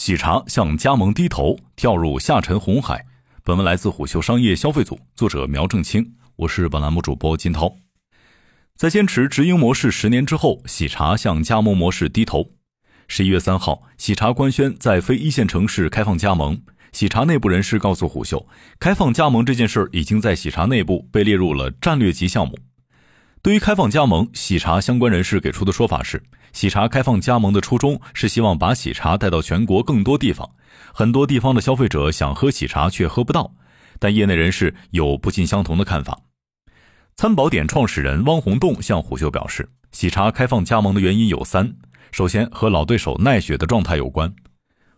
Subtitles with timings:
[0.00, 3.04] 喜茶向加盟低头，跳入下沉红海。
[3.44, 7.76] 本文来自虎嗅商业消费组，作者苗正清，我是本栏目主播金涛。
[8.74, 12.48] 在坚持直营模式十年之后，喜茶向加盟模式低头。
[13.08, 16.58] 十一月三号，喜茶官宣在非一线城市开放加盟。
[16.92, 18.48] 喜茶内部人士告诉虎嗅，
[18.78, 22.58] 开放加盟这件事已经在喜茶内部被列入了战略级项目。
[23.42, 26.22] 对于开放加盟，喜茶相关人士给出的说法是：
[26.52, 30.48] 喜茶开放加盟的初衷是希望把喜茶带到全国更多地方。
[30.92, 33.52] 很多地方的消费者想喝喜茶却喝不到，
[33.98, 36.18] 但业内人士有不尽相同的看法。
[37.16, 41.74] 参宝点创始人汪洪栋向虎嗅表示，喜茶开放加盟的原因有三：
[42.12, 44.34] 首先和老对手奈雪的状态有关。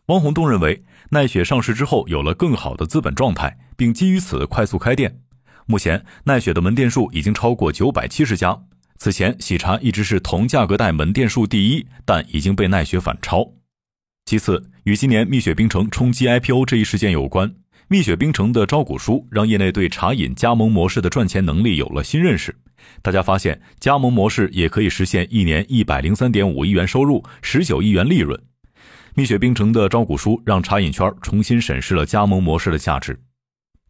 [0.07, 0.85] 汪洪栋认为。
[1.11, 5.21] 奈雪上市之后有了更好的资本状态，并基于此快速开店。
[5.67, 8.59] 目前奈雪的门店数已经超过九百七十家。
[9.03, 13.45] 此前喜茶一直是同价格带门店数第一，但已经被奈雪反超。
[14.27, 17.53] 其次，与今年蜜雪冰城冲击 IPO 这一事件有关。
[17.89, 22.55] 蜜雪冰城的招股书让业内对茶饮加盟模式的赚钱能力有了新认识。
[23.03, 28.41] 大家发现，加盟模式也可以实现一年一百零三点五亿元收入，十九亿元利润。
[29.17, 33.19] 蜜雪冰城的招股书让茶饮圈重新审视了加盟模式的价值。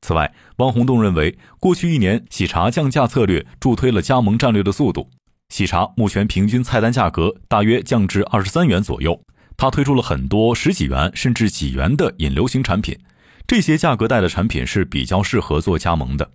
[0.03, 5.09] 此外，汪洪栋认为，过去一年喜茶降价策略助推了加盟战略的速度。
[5.49, 9.23] 喜茶目前平均菜单价格大约降至二十三元左右，
[9.57, 12.99] 他推出了很多十几元甚至几元的引流型产品，
[13.47, 16.33] 这些价格带的产品是比较适合做加盟的。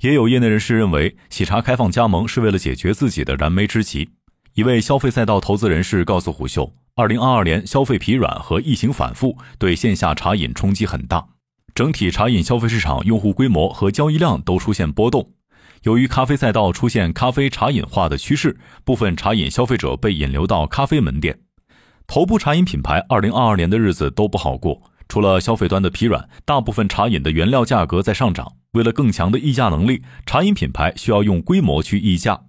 [0.00, 4.10] 也有业内人士认为，喜茶开放加盟是为了解决自己的燃眉之急。
[4.54, 6.74] 一位消费赛道投资人士告诉虎嗅。
[6.96, 11.26] 二零二二年消费疲软和疫情反复对线下茶饮冲击很大，
[11.74, 15.32] 整体茶饮消费市场用户规模和交易量都出现波动。
[15.82, 21.36] 由于咖啡赛道出现咖啡茶饮化的趋势，部分茶饮消费者被引流到咖啡门店。
[22.06, 28.52] 头部茶饮品牌二零二二年的日子都不好过，除了消费端的疲软，大部分茶饮的原料价格在上涨。
[28.74, 32.40] 为了更强的议价能力，茶饮品牌需要用规模去议价。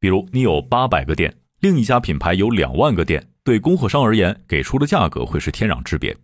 [0.00, 3.28] 比如你有八百个店，另一家品牌有两万个店。
[3.44, 6.16] 对供货商而言，给出的价格会是天壤之别。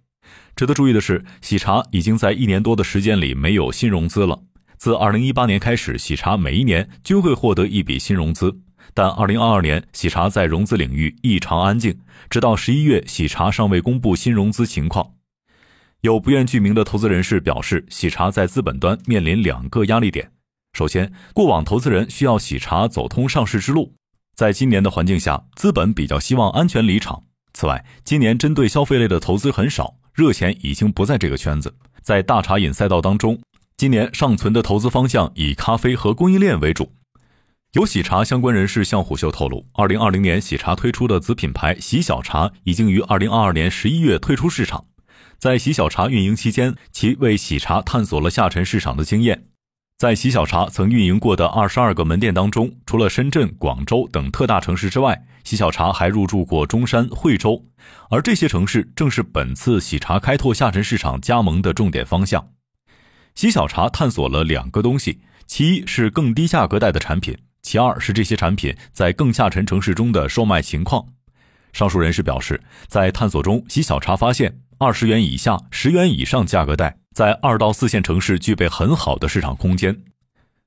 [0.54, 4.42] 值得注意的是，喜茶已经在一年多的时间里没有新融资了。
[4.78, 8.59] 自2018年开始，喜茶每一年均会获得一笔新融资，
[8.92, 11.98] 但2022年喜茶在融资领域异常安静，
[12.28, 15.12] 直到十一月，喜茶尚未公布新融资情况。
[16.03, 20.31] 有不愿具名的投资人士表示，喜茶在资本端面临两个压力点：
[20.75, 23.94] 首先，过往投资人需要喜茶走通上市之路。
[24.34, 27.25] 在今年的环境下，资本比较希望安全离场。
[27.54, 31.75] 此外，今年针对消费类的投资很少，热钱已经不在这个圈子。
[32.00, 33.38] 在大茶饮赛道当中，
[33.77, 36.91] 今年尚存的投资方向以咖啡和供应链为主。
[37.72, 44.87] 有喜茶相关人士向虎嗅透露，二零二零年喜茶推出的子品牌喜小茶已经于二零二二年十一月退出市场。
[45.37, 49.44] 在喜小茶运营期间，其为喜茶探索了下沉市场的经验。
[49.99, 57.64] 在喜小茶曾运营过的二十二个门店当中，除了深圳、广州等特大城市之外，喜小茶还入驻过中山、惠州，
[58.10, 62.48] 而这些城市正是本次喜茶开拓下沉市场加盟的重点方向。
[63.36, 71.06] 喜小茶探索了两个东西，其一是更低价格带的产品，其二是这些产品在更下沉城市中的售卖情况。
[71.72, 76.98] 上述人士表示，在探索中，喜小茶发现二十元以下、十元以上价格带。
[77.14, 80.02] 在二到四线城市具备很好的市场空间。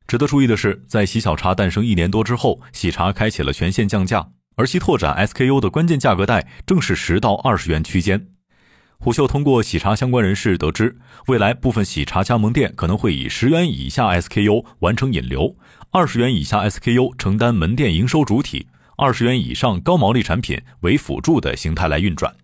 [0.07, 4.29] 值得注意的是，在喜小茶诞生一年多之后，喜茶开启了全线降价，
[4.59, 8.28] 而其拓展 SKU 的关键价格带正是十到二十元区间。
[8.97, 10.97] 虎嗅通过喜茶相关人士得知，
[11.28, 15.56] 未来部分喜茶加盟店可能会以十元以下 SKU 完成引流，
[15.92, 22.36] 二十元以下 SKU 承担门店营收主体，二十元以上高毛利产品为辅助的形态来运转。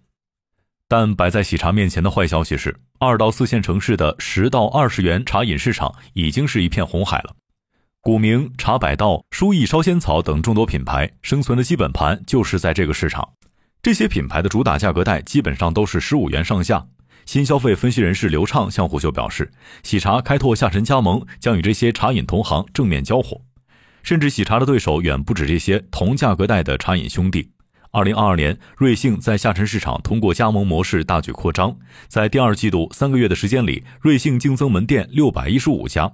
[0.87, 7.35] 但摆在喜茶面前的坏消息是，二到四线城市的十到二十元茶饮市场已经是一片红海了。
[8.05, 13.27] 古茗、茶百道、书意烧仙草等众多品牌生存的基本盘就是在这个市场。
[13.81, 16.85] 这些品牌的主打价格带基本上都是十五元上下。
[17.25, 19.51] 新消费分析人士刘畅向虎嗅表示，
[19.81, 23.41] 喜茶开拓下沉加盟将与这些茶饮同行正面交火，
[24.03, 27.49] 甚至喜茶的对手远不止这些同价格带的茶饮兄弟。
[27.89, 31.75] 二零二二年，瑞幸在下沉市场通过加盟模式大举扩张。
[32.07, 36.13] 在第二季度三个月的时间里，瑞幸净增门店六百一十五家。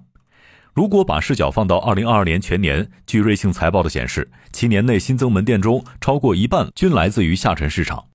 [0.73, 8.05] 如果把视角放到二零二二年全年，据瑞幸财报的显示，其年内新增门店中超过一半均来自于下沉市场。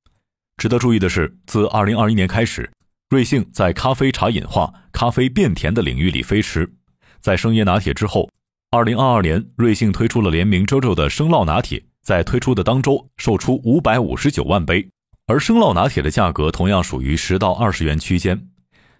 [0.56, 2.70] 值得注意的是，自二零二一年开始，
[3.11, 6.73] 瑞幸在咖啡茶饮化、咖啡变甜的领域里飞驰。
[7.20, 8.31] 在生椰拿铁之后，
[8.70, 11.85] 二零二二年瑞幸推出了联名 JoJo 的生酪拿铁。
[12.02, 14.88] 在推出的当周售出五百五十九万杯，
[15.26, 18.49] 而生酪拿铁的价格同样属于十到二十元区间。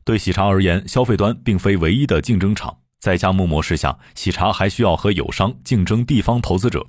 [0.05, 6.89] 对喜茶而言，消费端并非唯一的竞争场，在加盟模式下，喜茶还需要和友商竞争地方投资者。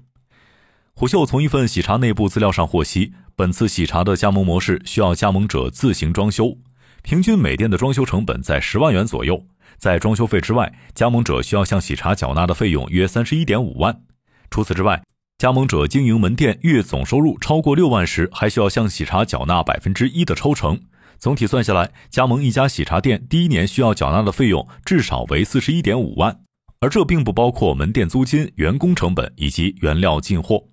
[0.96, 6.58] 虎嗅从一份喜茶内部资料上获悉，本次喜茶的加盟模式需要加盟者自行装修，
[7.04, 9.46] 平均每店的装修成本在十万元左右。
[9.78, 14.02] 在装修费之外，加盟者需要向喜茶缴纳的费用约三十一点五万。
[14.50, 15.04] 除此之外，
[15.38, 20.82] 加盟者经营门店月总收入超过六万时，还需要向喜茶缴纳百分之一的抽成。
[21.20, 26.40] 总体算下来，加盟一家喜茶店第一年需要缴纳的费用至少为四十一点五万，
[26.80, 30.64] 而这并不包括门店租金、员工成本以及原料进货。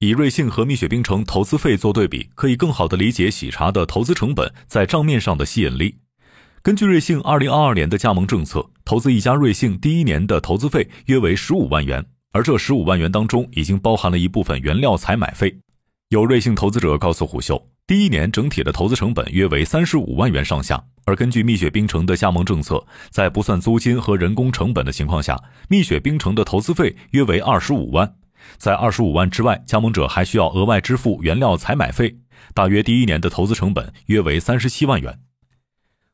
[0.00, 5.96] 以瑞幸和蜜雪冰城投资费做对比，可以更好地理解喜茶的投资成本在账面上的吸引力。
[6.62, 15.56] 根据瑞幸二零二二年的加盟政策，投资一家瑞幸第一年的投资费约为十五万元，而这十五万元当中已经包含了一部分原料采买费。
[16.08, 20.82] 有瑞幸投资者告诉虎嗅，第一年整体的投资成本约为三十五万元上下。
[21.04, 28.16] 而根据蜜雪冰城的加盟政策，在不算租金和人工成本的情况下，蜜雪冰城的投资费约为二十五万。
[28.56, 32.18] 在二十五万之外，加盟者还需要额外支付原料采买费，
[32.52, 35.20] 大约第一年的投资成本约为三十七万元。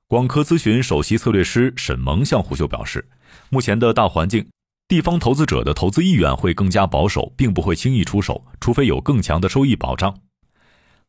[0.07, 3.09] 广科咨询首席策略师沈萌向虎嗅表示，
[3.49, 4.47] 目前的大环境，
[4.87, 10.15] 地方投资者的投资意愿会更加保守，并不会轻易出手，除非有更强的收益保障。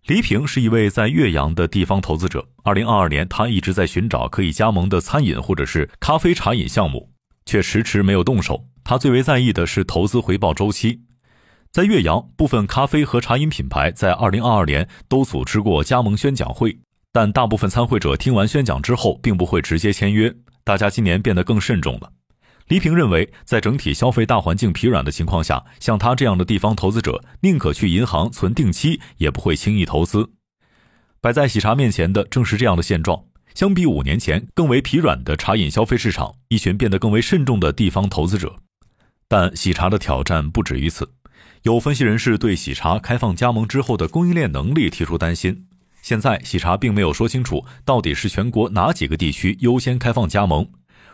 [0.05, 7.09] 黎平是一位在岳阳的地方投资者，二零二二年他一直在寻找可以加盟的餐饮或者是咖啡茶饮项目，
[7.45, 8.65] 却迟迟没有动手。
[8.83, 11.03] 他最为在意的是投资回报周期。
[11.71, 16.77] 在岳阳，部分咖啡和茶饮品牌在二零二二年都组织过加盟宣讲会。
[17.13, 20.35] 但大部分参会者听完宣讲之后，并不会直接签约。
[20.65, 22.11] 大家今年变得更慎重了。
[22.73, 30.31] 黎平认为，在整体消费大环境疲软的情况下，像他这样的地方投资者，宁可去银行存定期，也不会轻易投资。
[31.21, 33.25] 摆在喜茶面前的正是这样的现状。
[33.53, 38.55] 相比五年前更为疲软的茶饮消费市场，一群变得更为慎重的地方投资者。
[39.27, 41.07] 但喜茶的挑战不止于此。
[41.61, 45.67] 有分析人士对喜茶开放加盟之后的供应链能力提出担心。
[46.01, 50.67] 现在喜茶并没有说清楚到底是全国哪几个地区优先开放加盟。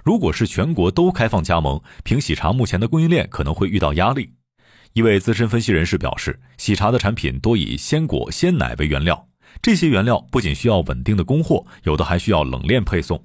[0.03, 4.33] 如果是全国都开放加盟，凭喜茶目前的供应链可能会遇到压力。
[4.93, 9.27] 一位资深分析人士表示，喜茶的产品多以鲜果、鲜奶为原料，
[9.61, 13.23] 这些原料不仅需要稳定的供货，有的还需要冷链配送。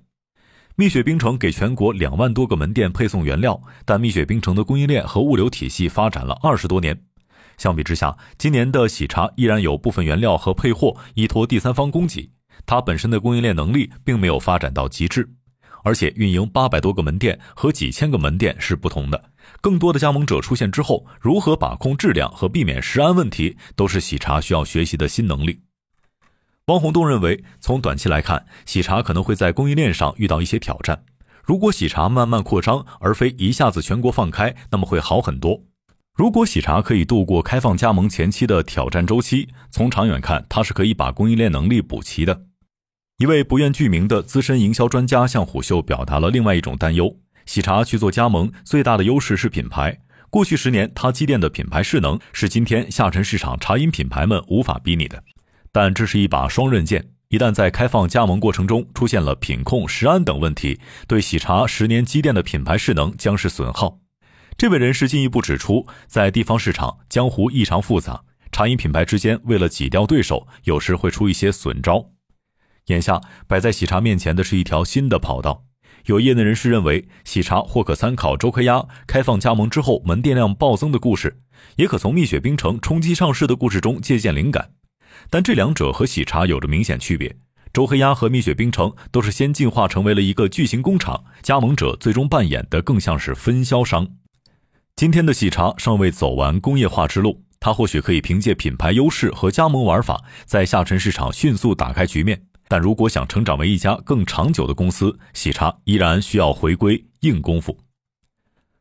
[0.76, 7.00] 蜜雪冰城给全国两万多个门店配送原料，但蜜雪冰城的供应链和物流体系发展了二十多年。
[7.56, 12.30] 相比之下，今年的喜茶依然有部分原料和配货依托第三方供给，
[12.66, 15.30] 它本身的供应链能力并没有发展到极致，
[15.84, 19.30] 而且运营八百多个门店和几千个门店是不同的。
[19.60, 25.60] 更多的加盟者出现之后，如何把控质量和避免食安问题，都是喜茶需要学习的新能力。
[26.66, 31.04] 汪洪东认为，从短期来看，喜茶可能会在供应链上遇到一些挑战。
[31.44, 35.62] 如果喜茶慢慢扩张，而非一下子全国放开，那么会好很多。
[36.14, 42.46] 如果喜茶可以度过开放加盟前期的挑战周期，从长远看，它是可以把供应链能力补齐的。
[43.18, 47.16] 一位不愿具名的资深营销专家向虎嗅表达了另外一种担忧：
[47.46, 49.96] 喜茶去做加盟，最大的优势是品牌。
[50.30, 55.22] 过去十年，它积淀的品牌势能是今天下沉市场茶饮品牌们无法比拟的。
[55.70, 63.96] 但这是一把双刃剑，一旦在开放加盟过程中出现了品控、食安等问题，对喜茶十年积淀的品牌势能将是损耗。
[64.58, 72.04] 这位人士进一步指出，在地方市场，江湖异常复杂，茶饮品牌之间为了挤掉对手，有时会出一些损招。
[72.86, 75.64] 眼下摆在喜茶面前的是一条新的跑道。
[76.06, 81.40] 有业内人士认为，喜茶或可参考周黑鸭开放加盟之后门店量暴增的故事，
[81.76, 84.72] 也可从蜜雪冰城冲击上市的故事中借鉴灵感。
[85.30, 87.34] 但这两者和喜茶有着明显区别。
[87.72, 94.06] 周黑鸭和蜜雪冰城都是先进化成为了一个巨型工厂，加盟者最终扮演的更像是分销商。
[94.94, 102.42] 今天的喜茶尚未走完工业化之路，它或许可以凭借品牌优势和加盟玩法，在下沉市场迅速打开局面。
[102.68, 107.76] 但如果想成长为一家更长久的公司，喜茶依然需要回归硬功夫。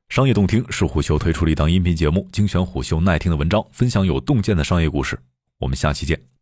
[0.09, 5.19] 商业洞听是虎嗅推出的一档音频节目，精选虎嗅耐听的文章，分享有洞见的商业故事。
[5.59, 6.32] 我们下期见。